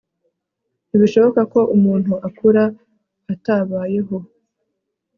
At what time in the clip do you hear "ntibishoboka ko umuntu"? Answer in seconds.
0.87-2.13